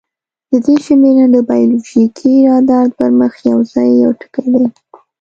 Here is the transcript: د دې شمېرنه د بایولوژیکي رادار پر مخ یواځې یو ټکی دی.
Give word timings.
د 0.51 0.51
دې 0.65 0.75
شمېرنه 0.85 1.27
د 1.35 1.37
بایولوژیکي 1.49 2.33
رادار 2.47 2.87
پر 2.97 3.09
مخ 3.19 3.33
یواځې 3.49 3.87
یو 4.03 4.11
ټکی 4.19 4.47
دی. 4.53 4.65